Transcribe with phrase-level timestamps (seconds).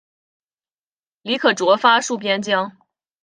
[1.21, 2.75] 李可灼发戍边疆。